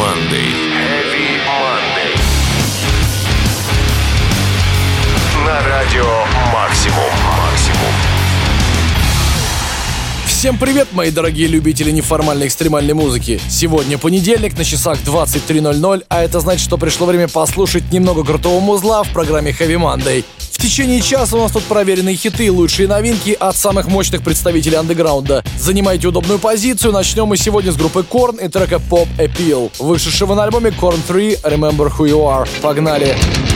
[0.00, 0.48] Monday.
[0.72, 2.16] Heavy Monday.
[5.44, 6.06] На радио
[6.54, 7.10] «Максимум».
[7.36, 7.92] «Максимум».
[10.24, 13.38] Всем привет, мои дорогие любители неформальной экстремальной музыки.
[13.50, 19.02] Сегодня понедельник, на часах 23.00, а это значит, что пришло время послушать немного крутого музла
[19.02, 20.24] в программе Heavy Monday.
[20.60, 25.42] В течение часа у нас тут проверенные хиты лучшие новинки от самых мощных представителей андеграунда.
[25.56, 26.92] Занимайте удобную позицию.
[26.92, 31.38] Начнем мы сегодня с группы Korn и трека Pop Appeal, вышедшего на альбоме Korn 3
[31.44, 32.46] Remember Who You Are.
[32.60, 33.06] Погнали!
[33.06, 33.49] Погнали!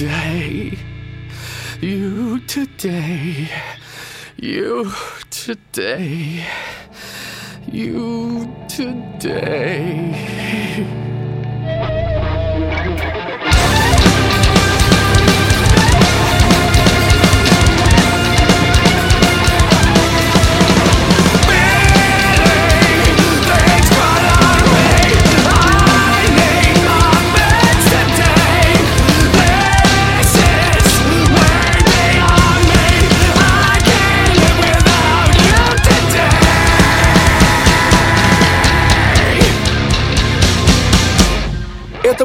[0.00, 0.78] today.
[1.82, 3.50] You today.
[4.38, 4.90] You
[5.28, 6.46] today.
[7.70, 10.16] You today.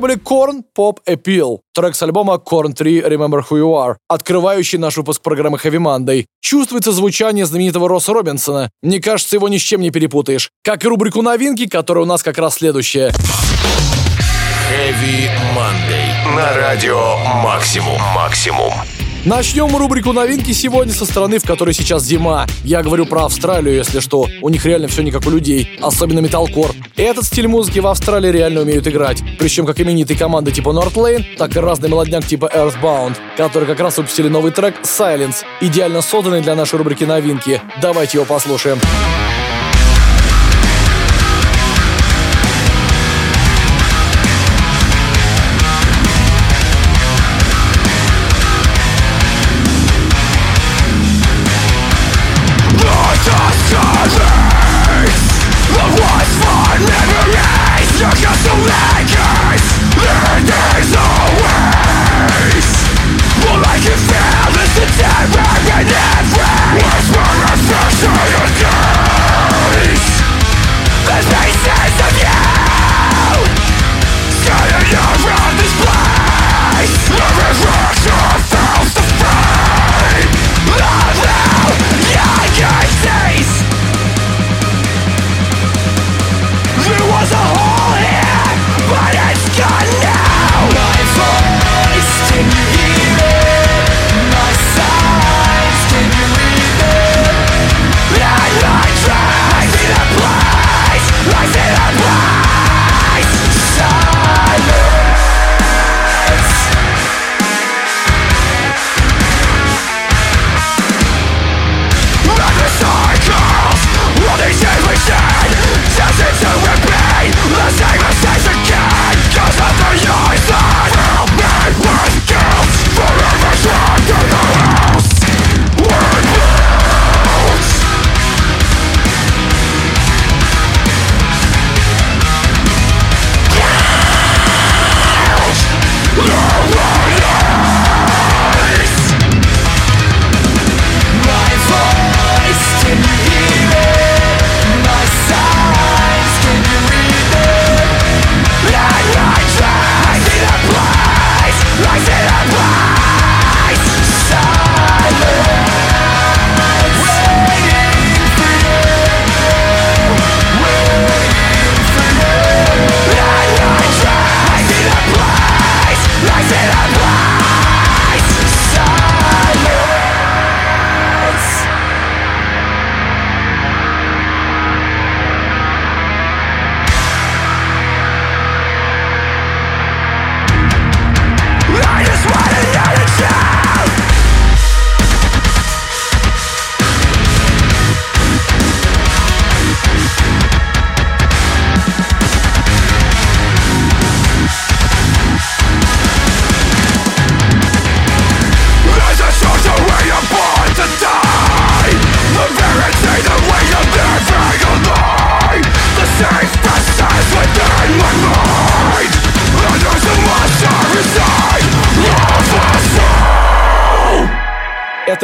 [0.06, 4.98] Были Korn Pop Appeal, трек с альбома Korn 3 Remember Who You Are, открывающий наш
[4.98, 6.26] выпуск программы Heavy Monday.
[6.42, 8.70] Чувствуется звучание знаменитого Росса Робинсона.
[8.84, 10.52] Мне кажется, его ни с чем не перепутаешь.
[10.64, 13.14] Как и рубрику новинки, которая у нас как раз следующая.
[14.70, 16.36] Heavy Monday.
[16.36, 18.00] На радио «Максимум».
[18.14, 18.74] «Максимум».
[19.26, 22.46] Начнем рубрику новинки сегодня со страны, в которой сейчас зима.
[22.64, 24.28] Я говорю про Австралию, если что.
[24.40, 26.74] У них реально все не как у людей, особенно металкор.
[26.96, 29.24] Этот стиль музыки в Австралии реально умеют играть.
[29.40, 33.98] Причем как именитые команды типа Northlane, так и разный молодняк типа Earthbound, которые как раз
[33.98, 37.60] выпустили новый трек Silence, идеально созданный для нашей рубрики новинки.
[37.82, 38.78] Давайте его послушаем.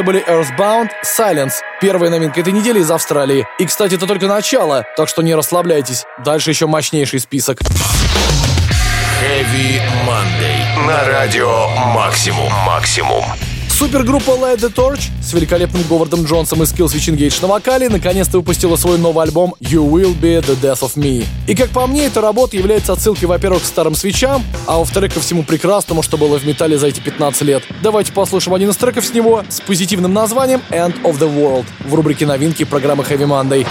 [0.01, 3.45] Это были Earthbound, Silence, первая новинка этой недели из Австралии.
[3.59, 6.05] И, кстати, это только начало, так что не расслабляйтесь.
[6.25, 7.59] Дальше еще мощнейший список.
[9.21, 10.87] Heavy Monday.
[10.87, 12.51] На радио Максимум.
[12.65, 13.25] Максимум.
[13.81, 18.75] Супергруппа Light the Torch с великолепным Говардом Джонсом и Skills Engage на вокале наконец-то выпустила
[18.75, 21.25] свой новый альбом You Will Be The Death of Me.
[21.47, 25.19] И как по мне, эта работа является отсылкой, во-первых, к старым свечам, а во-вторых, ко
[25.19, 27.63] всему прекрасному, что было в металле за эти 15 лет.
[27.81, 31.95] Давайте послушаем один из треков с него с позитивным названием End of the World в
[31.95, 33.65] рубрике новинки программы Heavy Monday.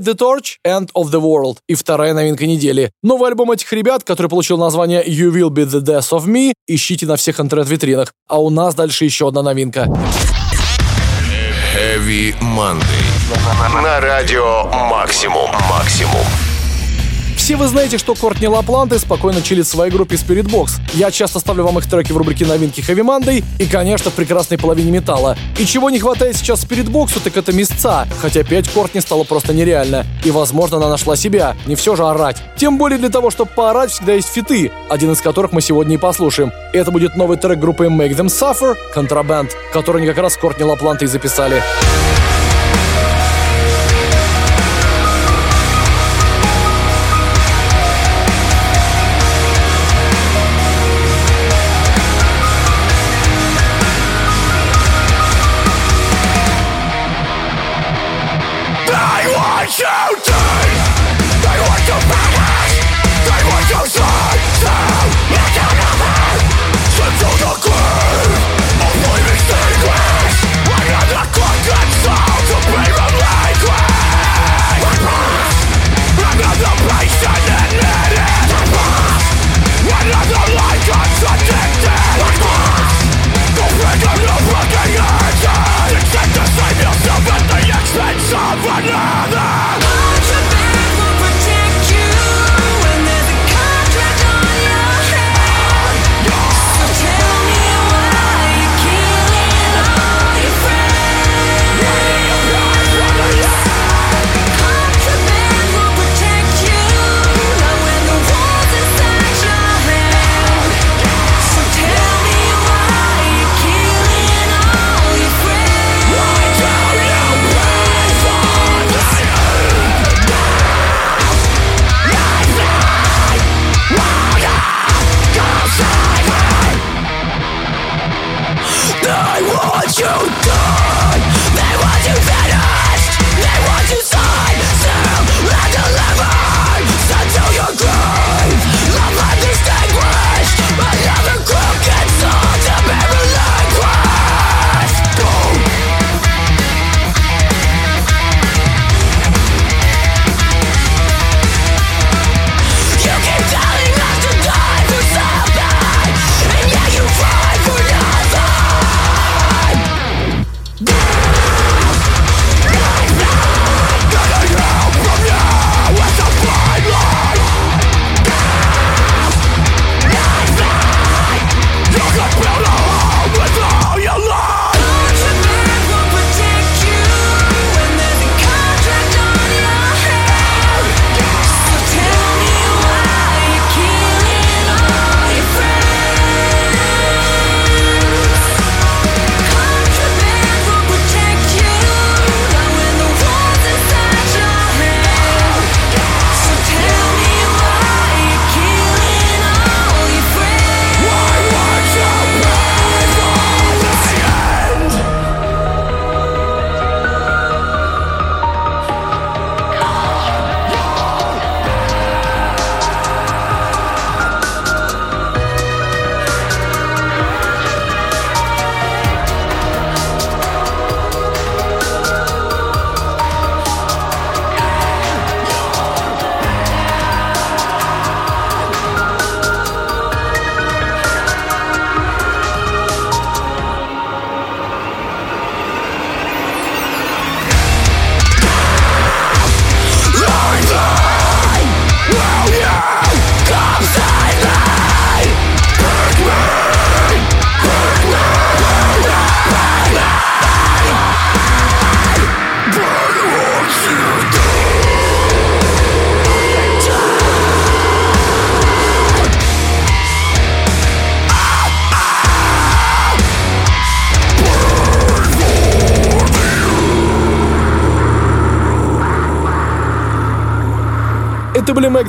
[0.00, 2.90] Light the Torch, End of the World и вторая новинка недели.
[3.02, 7.06] Новый альбом этих ребят, который получил название You Will Be the Death of Me, ищите
[7.06, 8.12] на всех интернет-витринах.
[8.28, 9.86] А у нас дальше еще одна новинка.
[11.74, 13.82] Heavy Monday.
[13.82, 15.50] На радио Максимум.
[15.68, 16.49] Максимум.
[17.50, 20.80] Все вы знаете, что Кортни Лапланты спокойно чилит в своей группе Spirit Box.
[20.94, 24.56] Я часто ставлю вам их треки в рубрике новинки Heavy Monday и, конечно, в прекрасной
[24.56, 25.36] половине металла.
[25.58, 29.52] И чего не хватает сейчас Spirit Box, так это места, хотя петь Кортни стало просто
[29.52, 30.06] нереально.
[30.24, 32.36] И, возможно, она нашла себя, не все же орать.
[32.56, 35.98] Тем более для того, чтобы поорать, всегда есть фиты, один из которых мы сегодня и
[35.98, 36.52] послушаем.
[36.72, 41.06] Это будет новый трек группы Make Them Suffer, Contraband, который они как раз Кортни Лапланты
[41.06, 41.60] и записали.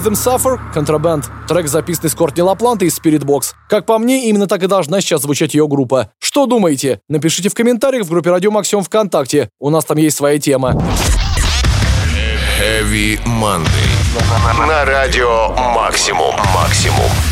[0.01, 3.53] Make Them Suffer, Contraband, трек, записанный с Кортни Лапланта из Spirit Box.
[3.70, 6.12] Как по мне, именно так и должна сейчас звучать ее группа.
[6.20, 7.01] Что думаете?
[7.08, 9.50] Напишите в комментариях в группе Радио Максимум ВКонтакте.
[9.60, 10.72] У нас там есть своя тема.
[12.60, 13.67] Heavy Monday.
[14.67, 16.36] На радио Максимум.
[16.55, 17.31] Максимум.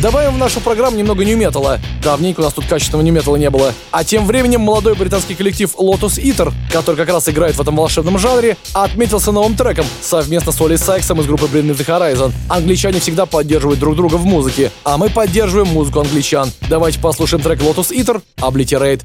[0.00, 1.78] Добавим в нашу программу немного нью-металла.
[2.02, 3.74] Давненько у нас тут качественного нью-металла не было.
[3.90, 8.18] А тем временем молодой британский коллектив Lotus Eater, который как раз играет в этом волшебном
[8.18, 12.32] жанре, отметился новым треком совместно с Оли Сайксом из группы Bring the Horizon.
[12.48, 16.50] Англичане всегда поддерживают друг друга в музыке, а мы поддерживаем музыку англичан.
[16.70, 19.02] Давайте послушаем трек Lotus Eater Obliterate.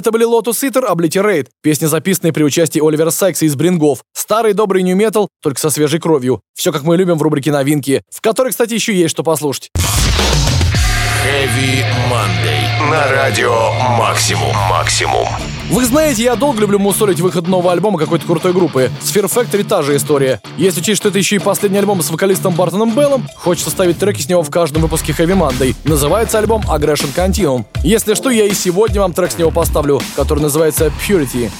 [0.00, 4.02] Это были Lotus Eater Obliterate, песня, записанная при участии Оливера Сайкса из Брингов.
[4.14, 6.40] Старый добрый нью-метал, только со свежей кровью.
[6.54, 9.68] Все как мы любим в рубрике «Новинки», в которой, кстати, еще есть что послушать.
[11.20, 12.90] Heavy Monday.
[12.90, 14.56] На радио Максимум.
[14.70, 15.28] Максимум.
[15.68, 18.90] Вы знаете, я долго люблю мусолить выход нового альбома какой-то крутой группы.
[19.02, 20.40] Sphere Factory та же история.
[20.56, 24.22] Если учесть, что это еще и последний альбом с вокалистом Бартоном Беллом, хочется ставить треки
[24.22, 25.76] с него в каждом выпуске Heavy Monday.
[25.84, 27.66] Называется альбом Aggression Continuum.
[27.84, 31.50] Если что, я и сегодня вам трек с него поставлю, который называется Purity.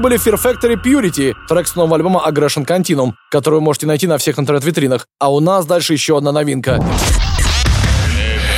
[0.00, 4.06] Это были Fear Factory Purity, трек с нового альбома Aggression Continuum, который вы можете найти
[4.06, 5.06] на всех интернет-витринах.
[5.18, 6.82] А у нас дальше еще одна новинка.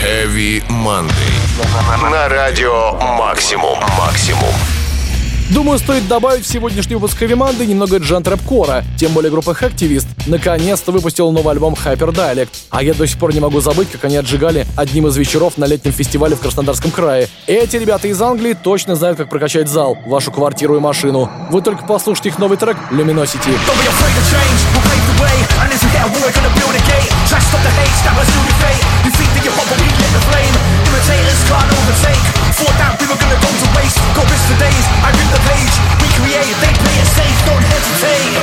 [0.05, 2.11] Heavy Monday.
[2.13, 3.77] На радио Максимум.
[3.99, 4.82] Максимум.
[5.53, 7.35] Думаю, стоит добавить в сегодняшний выпуск Хэви
[7.67, 13.07] немного джент-рэп-кора, тем более группа Hacktivist наконец-то выпустила новый альбом Hyper Dialect, а я до
[13.07, 16.41] сих пор не могу забыть, как они отжигали одним из вечеров на летнем фестивале в
[16.41, 17.29] Краснодарском крае.
[17.47, 21.31] Эти ребята из Англии точно знают, как прокачать зал, вашу квартиру и машину.
[21.51, 23.53] Вы только послушайте их новый трек Luminosity.
[32.63, 33.99] Four down, people gonna go to waste.
[34.15, 35.75] Got risk for days, I rip the page.
[35.99, 38.39] Recreate, they play it safe, don't hesitate.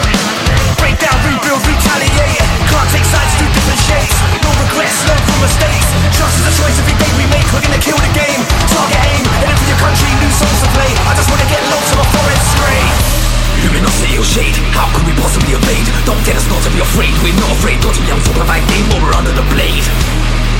[0.76, 2.44] Break down, rebuild, retaliate.
[2.68, 4.16] Can't take sides, do different shades.
[4.44, 5.88] No regrets, learn from mistakes.
[6.20, 7.48] Trust is a choice every day we make.
[7.56, 8.44] We're gonna kill the game.
[8.68, 10.92] Target aim, heading for your country, new songs to play.
[11.08, 12.84] I just wanna get lost on a foreign stray.
[13.64, 15.88] Luminosity or shade, how could we possibly evade?
[16.04, 18.88] Don't get us not to be afraid, we're not afraid, Don't to be unsupervised, game
[19.00, 19.88] over under the blade.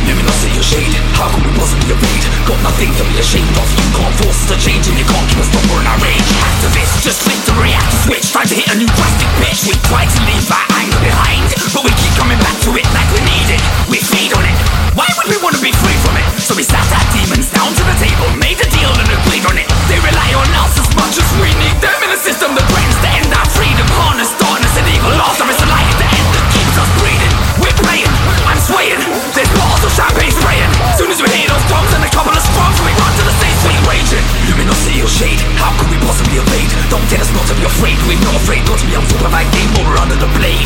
[0.08, 2.26] Luminosity or shade, how can we possibly evade?
[2.48, 3.68] Got nothing to be ashamed of.
[3.68, 6.30] You can't force us to change and you can't keep us from in our rage
[6.40, 9.68] Activists just flip the reactor switch Trying to hit a new drastic pitch.
[9.68, 13.10] We try to leave our anger behind But we keep coming back to it like
[13.12, 13.62] we need it.
[13.92, 14.56] We feed on it.
[14.96, 16.28] Why would we want to be free from it?
[16.42, 19.56] So we sat our demons down to the table Made a deal and agreed on
[19.58, 19.68] it.
[19.88, 21.89] They rely on us as much as we need them
[35.20, 36.72] shade, how could we possibly evade?
[36.88, 39.72] Don't get us not to be afraid, we're not afraid Not to be unsupervised, game
[39.76, 40.64] over under the blade.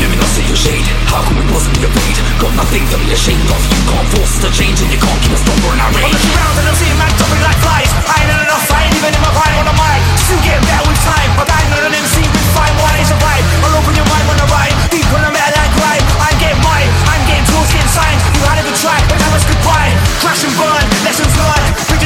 [0.00, 2.16] Luminosity or shade, how can we possibly evade?
[2.40, 3.60] Got nothing to be ashamed of.
[3.68, 6.16] You can't force us to change and you can't keep us from in our rage
[6.16, 7.92] I'm looking and I'm seeing man jumping like flies.
[8.08, 10.00] I ain't had enough, I ain't even in my prime on the mic.
[10.16, 13.12] Still getting better with time But I ain't on an MC with fine wine, it's
[13.12, 13.44] a vibe.
[13.68, 16.62] I'll open your mind when I rhyme Deep on the metal like grime I'm getting
[16.64, 19.92] mine, I'm getting tools, getting signed You had a good try, but that was goodbye.
[20.24, 21.97] Crash and burn, lessons learned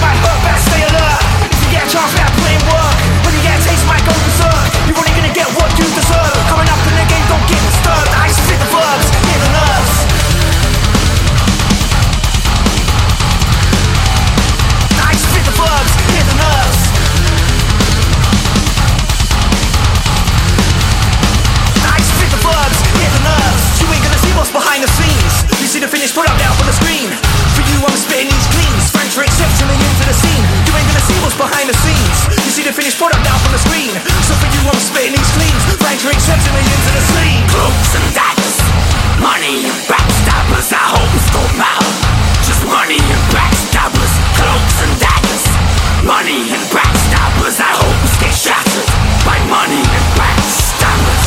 [0.00, 1.20] my her back, stay alert.
[1.60, 2.29] To get a chance.
[33.60, 33.92] Now screen.
[34.24, 35.32] So for you I'm spitting these
[35.80, 37.42] Thanks for accepting me into the scene.
[37.52, 38.56] Cloaks and daggers
[39.20, 41.92] Money and backstabbers I hope it's don't matter
[42.46, 44.12] Just money and backstabbers.
[44.36, 45.44] Cloaks and daggers
[46.06, 48.88] Money and backstabbers I hope it's get shattered
[49.26, 51.24] By money and backstabbers.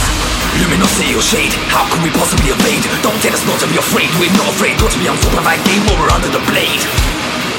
[0.54, 2.86] Luminosity or shade, how can we possibly evade?
[3.02, 5.86] Don't get us not to be afraid, we're not afraid Not to be unsupervised, game
[5.90, 7.13] over under the blade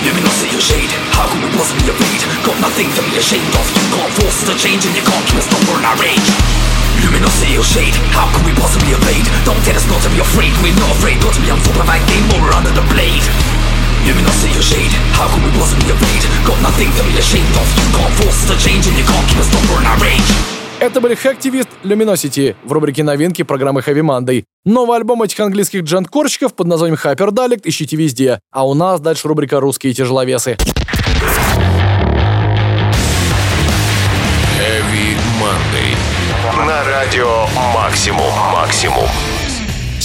[0.05, 2.21] Luminosity shade, how can we possibly evade?
[2.45, 3.64] Got nothing to be ashamed of.
[3.73, 6.29] You can't force us to change and you can't keep us from in our rage
[7.01, 9.25] Luminosity or shade, how can we possibly evade?
[9.49, 12.29] Don't tell us not to be afraid, we're not afraid Not to be unsupervised, game
[12.37, 13.25] over under the blade.
[14.05, 16.25] Luminosity or shade, how can we possibly evade?
[16.45, 17.64] Got nothing to be ashamed of.
[17.73, 20.54] You can't force us to change and you can't keep us from in our rage
[20.85, 24.44] Это были Hacktivist Luminosity в рубрике новинки программы Heavy Monday.
[24.66, 28.38] Новый альбом этих английских джент-корщиков под названием Hyper Dialect ищите везде.
[28.53, 30.59] А у нас дальше рубрика «Русские тяжеловесы».
[34.61, 35.97] Heavy Monday.
[36.66, 38.31] На радио Максимум.
[38.53, 39.09] Максимум.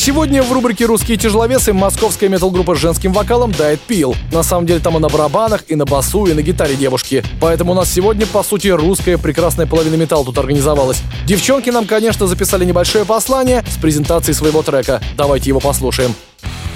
[0.09, 4.15] Сегодня в рубрике «Русские тяжеловесы» московская метал-группа с женским вокалом Diet Peel.
[4.31, 7.23] На самом деле там и на барабанах, и на басу, и на гитаре девушки.
[7.39, 11.03] Поэтому у нас сегодня, по сути, русская прекрасная половина металла тут организовалась.
[11.27, 14.99] Девчонки нам, конечно, записали небольшое послание с презентацией своего трека.
[15.15, 16.15] Давайте его послушаем.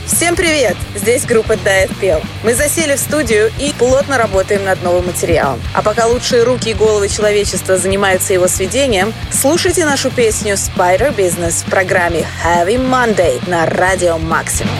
[0.05, 0.75] Всем привет!
[0.95, 2.21] Здесь группа Diet Peel.
[2.43, 5.61] Мы засели в студию и плотно работаем над новым материалом.
[5.73, 11.65] А пока лучшие руки и головы человечества занимаются его сведением, слушайте нашу песню Spider Business
[11.65, 14.75] в программе Heavy Monday на Радио Максимум.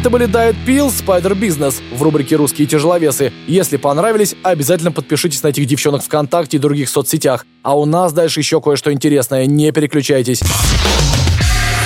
[0.00, 3.34] Это были Diet Pill, Spider Business в рубрике «Русские тяжеловесы».
[3.46, 7.44] Если понравились, обязательно подпишитесь на этих девчонок ВКонтакте и других соцсетях.
[7.62, 9.44] А у нас дальше еще кое-что интересное.
[9.44, 10.40] Не переключайтесь.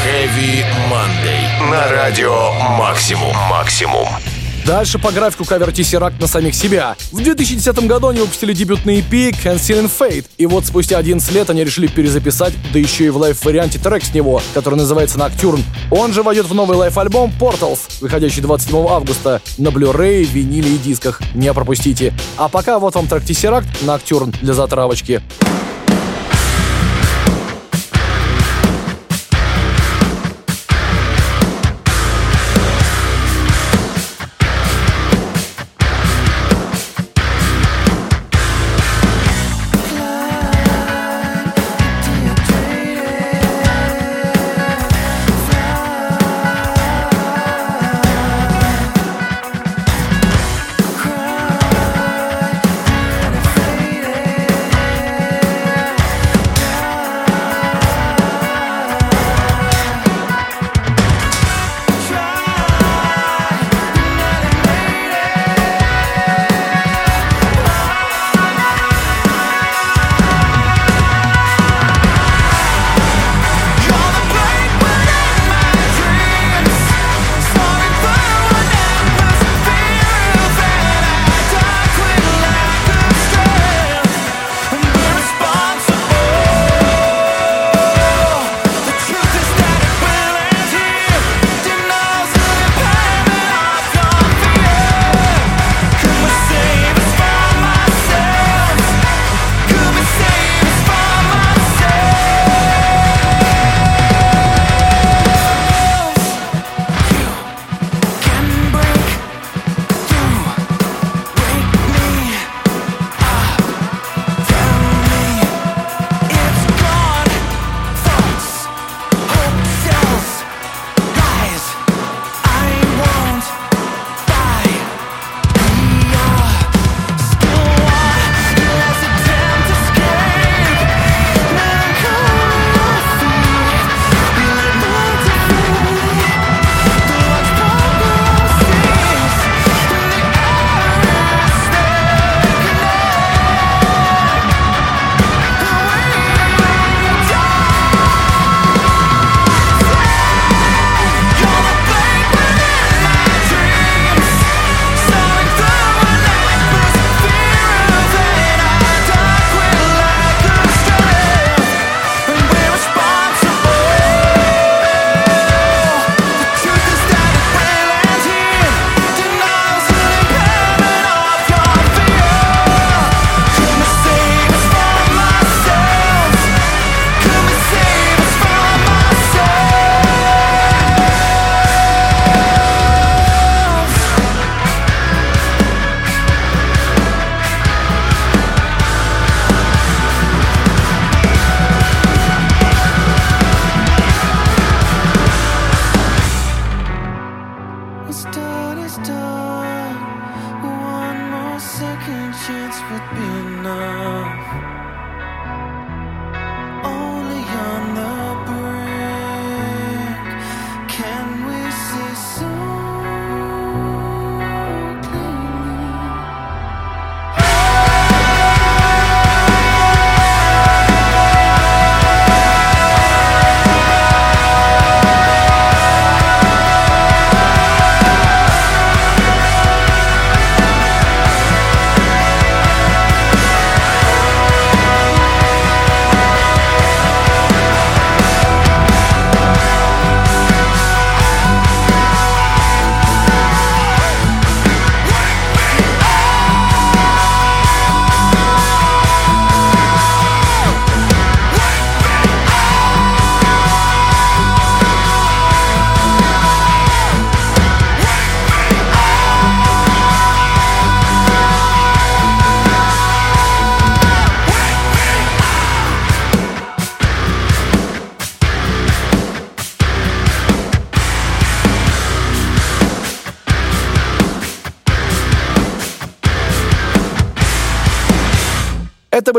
[0.06, 1.70] Heavy Monday.
[1.72, 3.34] На радио Максимум.
[3.50, 4.06] Максимум.
[4.66, 6.96] Дальше по графику кавер Tesseract на самих себя.
[7.12, 11.64] В 2010 году они выпустили дебютный EP Concealing Fate, и вот спустя 11 лет они
[11.64, 15.62] решили перезаписать, да еще и в лайв-варианте трек с него, который называется Nocturne.
[15.90, 21.20] Он же войдет в новый лайв-альбом Portals, выходящий 27 августа на Blu-ray, виниле и дисках.
[21.34, 22.14] Не пропустите.
[22.38, 25.20] А пока вот вам трек Tesseract Nocturne для затравочки.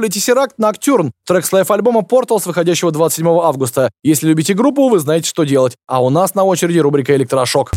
[0.05, 3.89] Это были Tesseract Nocturne, трек с лайв-альбома Portals, выходящего 27 августа.
[4.03, 5.75] Если любите группу, вы знаете, что делать.
[5.87, 7.71] А у нас на очереди рубрика «Электрошок».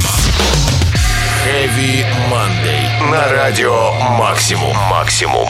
[1.46, 3.10] Heavy Monday.
[3.10, 4.76] На радио Максимум.
[4.90, 5.48] Максимум.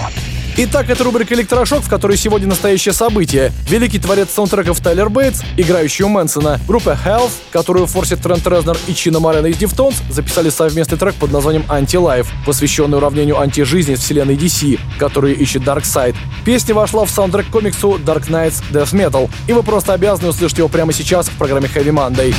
[0.61, 3.53] Итак, это рубрика «Электрошок», в которой сегодня настоящее событие.
[3.69, 8.93] Великий творец саундтреков Тайлер Бейтс, играющий у Мэнсона, группа Health, которую форсит Трент Резнер и
[8.93, 14.35] Чино Морено из Deftones, записали совместный трек под названием «Anti-Life», посвященный уравнению антижизни в вселенной
[14.35, 16.17] DC, которую ищет Darkseid.
[16.45, 20.67] Песня вошла в саундтрек комиксу Dark Knights Death Metal, и вы просто обязаны услышать его
[20.67, 22.35] прямо сейчас в программе Heavy Monday.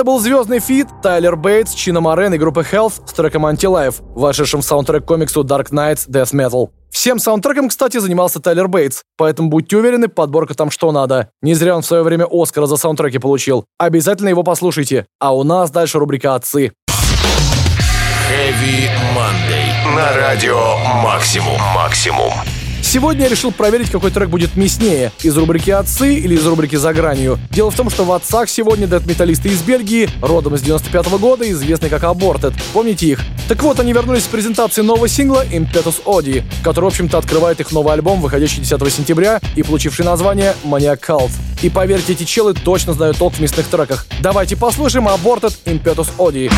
[0.00, 4.62] Это был звездный фит Тайлер Бейтс, Чино Морено и группы Health с треком Anti-Life, вошедшим
[4.62, 6.70] в саундтрек комиксу Dark Nights Death Metal.
[6.90, 11.28] Всем саундтреком, кстати, занимался Тайлер Бейтс, поэтому будьте уверены, подборка там что надо.
[11.42, 13.66] Не зря он в свое время Оскара за саундтреки получил.
[13.76, 15.04] Обязательно его послушайте.
[15.20, 16.72] А у нас дальше рубрика «Отцы».
[18.30, 19.94] Heavy Monday.
[19.94, 21.60] На радио Максимум.
[21.74, 22.32] Максимум.
[22.90, 26.92] Сегодня я решил проверить, какой трек будет мяснее, из рубрики «Отцы» или из рубрики «За
[26.92, 27.38] гранью».
[27.52, 31.48] Дело в том, что в «Отцах» сегодня дэт-металлисты из Бельгии, родом из 95 -го года,
[31.48, 32.52] известные как Aborted.
[32.72, 33.20] Помните их?
[33.46, 37.70] Так вот, они вернулись с презентации нового сингла Impetus Odi, который, в общем-то, открывает их
[37.70, 41.30] новый альбом, выходящий 10 сентября и получивший название Maniac Cult.
[41.62, 44.04] И поверьте, эти челы точно знают толк в мясных треках.
[44.20, 46.50] Давайте послушаем Aborted Impetus Odi.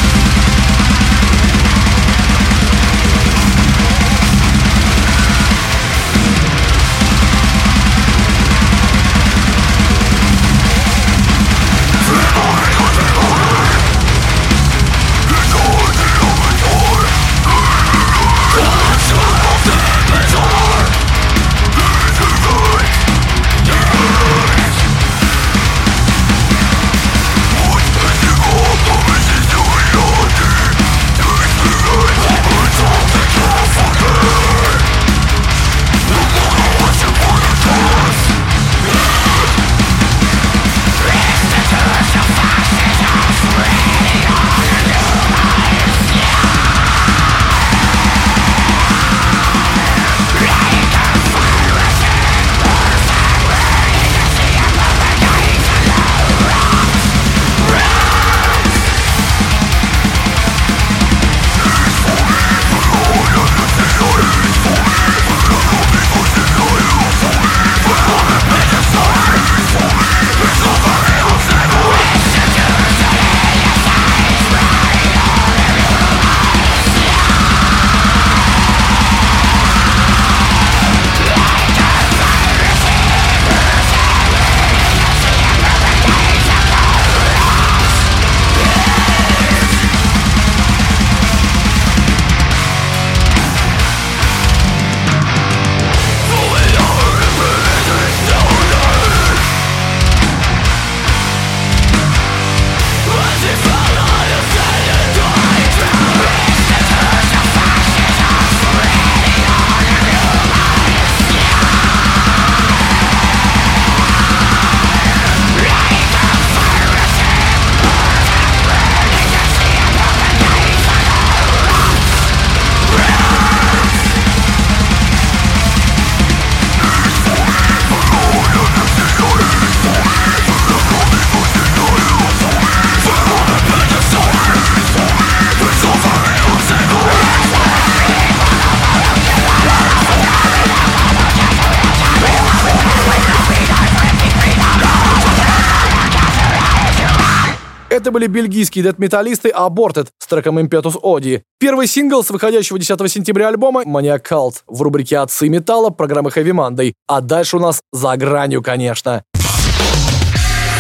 [148.13, 151.43] Были бельгийские дэт-металлисты Aborted с треком Impetus Odi.
[151.59, 156.53] Первый сингл с выходящего 10 сентября альбома Maniac Cult в рубрике «Отцы металла» программы Heavy
[156.53, 156.93] Monday.
[157.09, 159.25] А дальше у нас «За гранью», конечно.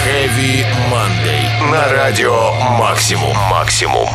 [0.04, 1.70] Heavy Monday.
[1.70, 3.36] На радио «Максимум».
[3.50, 4.08] «Максимум».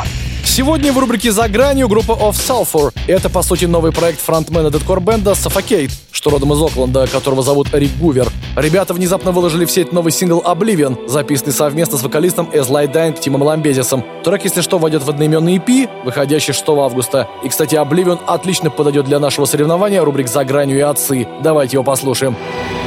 [0.48, 2.92] Сегодня в рубрике «За гранью» группа Of Sulfur.
[3.06, 7.68] Это, по сути, новый проект фронтмена дедкор бенда Suffocate, что родом из Окленда, которого зовут
[7.74, 8.28] Рик Гувер.
[8.56, 13.20] Ребята внезапно выложили в сеть новый сингл Oblivion, записанный совместно с вокалистом As Light Dying
[13.20, 14.04] Тимом Ламбезисом.
[14.24, 17.28] Трек, если что, войдет в одноименный EP, выходящий 6 августа.
[17.44, 21.28] И, кстати, Oblivion отлично подойдет для нашего соревнования рубрик «За гранью» и «Отцы».
[21.44, 22.36] Давайте его послушаем.
[22.36, 22.87] Raging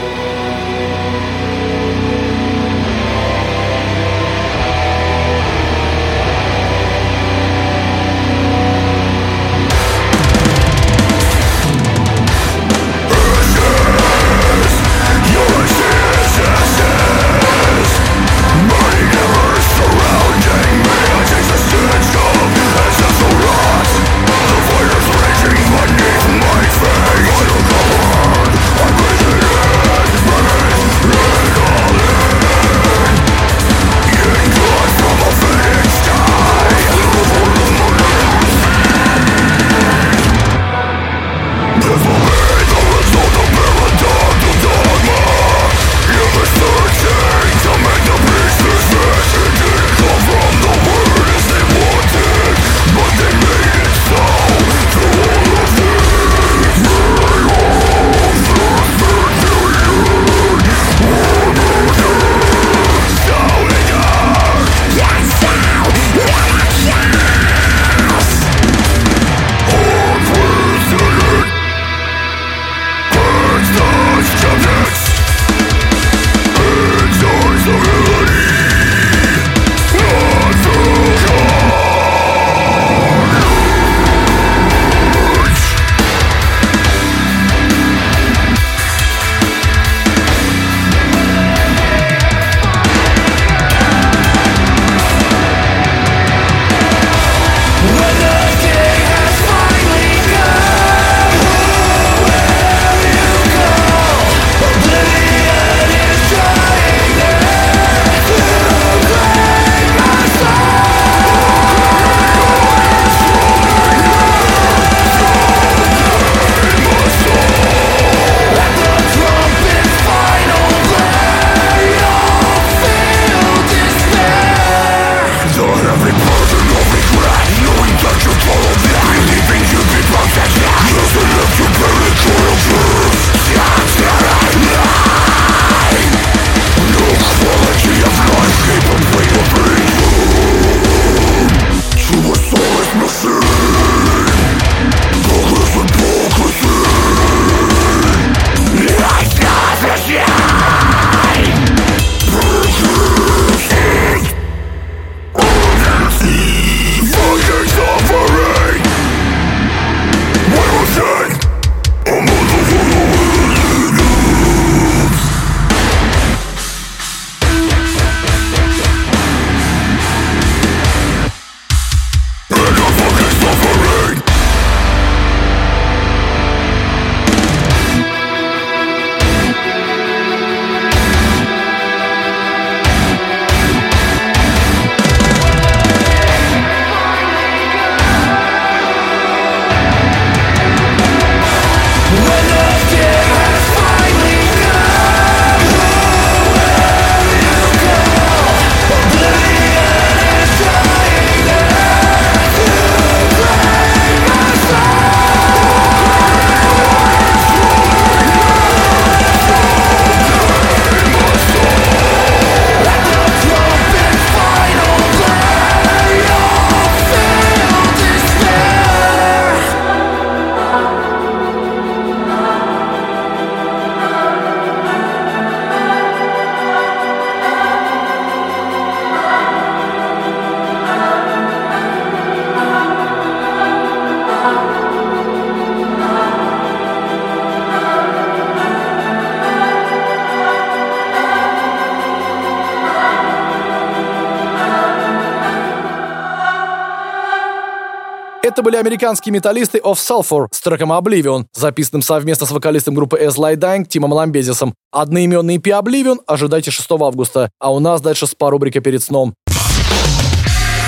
[248.80, 253.56] американские металлисты of Sulfur с треком Oblivion, записанным совместно с вокалистом группы As I Lay
[253.56, 254.74] Dying Тимом Ламбезисом.
[254.90, 259.34] Одноименный EP Oblivion ожидайте 6 августа, а у нас дальше спа рубрика перед сном.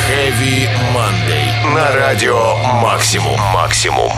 [0.09, 1.75] Heavy Monday.
[1.75, 3.39] На радио Максимум.
[3.55, 4.11] Максимум.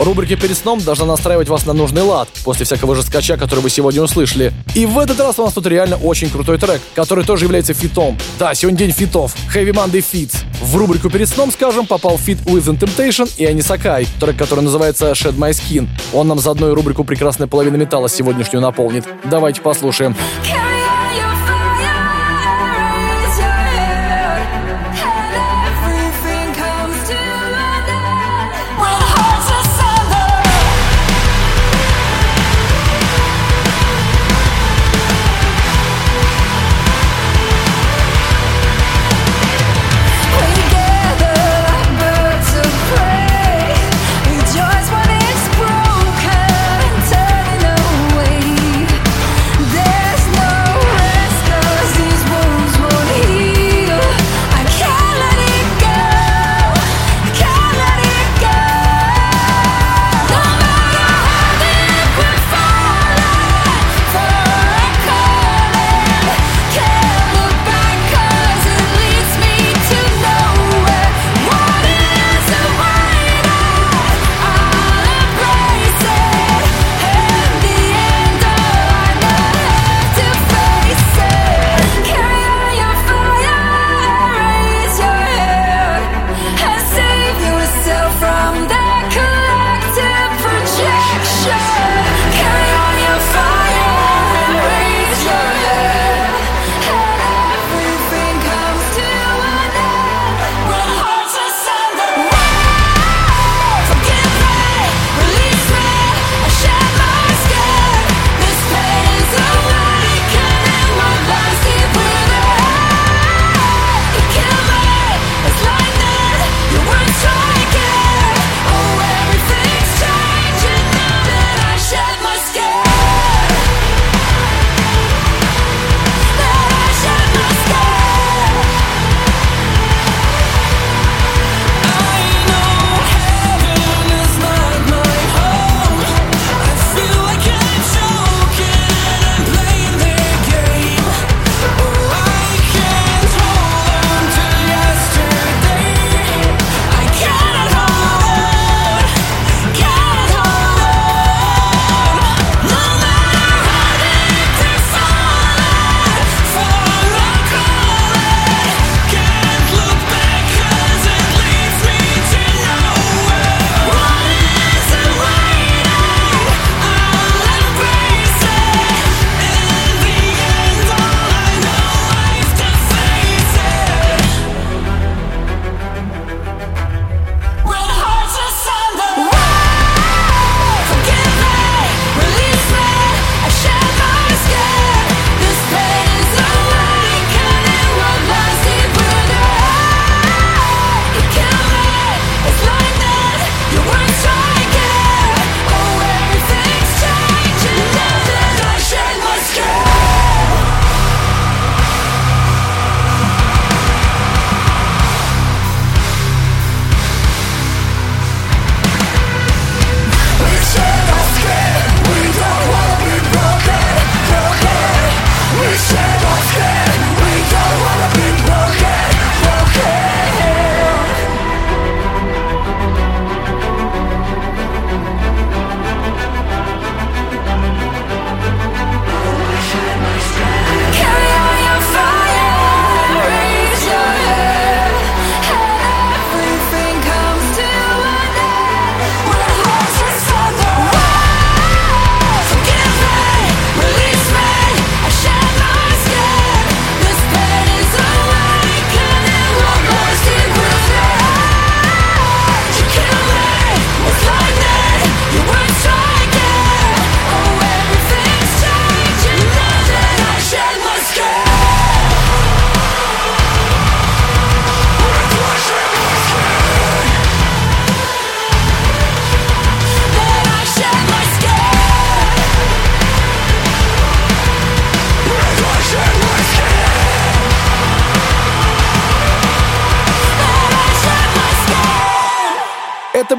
[0.00, 4.02] Рубрика «Перед сном» должна настраивать вас на нужный лад после всякого жесткача, который вы сегодня
[4.02, 4.52] услышали.
[4.74, 8.18] И в этот раз у нас тут реально очень крутой трек, который тоже является фитом.
[8.38, 9.34] Да, сегодня день фитов.
[9.54, 10.36] Heavy Monday Feats.
[10.60, 15.36] В рубрику «Перед сном», скажем, попал фит Within Temptation и Annisokay, трек, который называется Shed
[15.36, 15.88] My Skin.
[16.12, 19.04] Он нам за одну рубрику «Прекрасная половина металла» сегодняшнюю наполнит.
[19.24, 20.16] Давайте послушаем.
[20.42, 20.73] Carry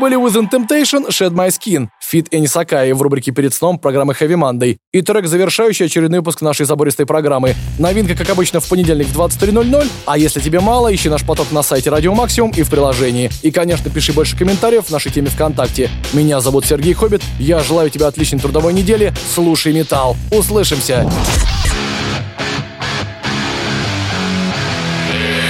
[0.05, 4.35] были Within Temptation, Shed My Skin, Фит Энни Сакаи в рубрике «Перед сном» программы Heavy
[4.35, 7.55] Monday и трек, завершающий очередной выпуск нашей забористой программы.
[7.79, 11.63] Новинка, как обычно, в понедельник в 23.00, а если тебе мало, ищи наш поток на
[11.63, 13.31] сайте Радио Максимум и в приложении.
[13.41, 15.89] И, конечно, пиши больше комментариев в нашей теме ВКонтакте.
[16.13, 20.15] Меня зовут Сергей Хоббит, я желаю тебе отличной трудовой недели, слушай металл.
[20.29, 21.09] Услышимся!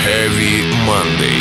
[0.06, 1.35] Heavy Monday.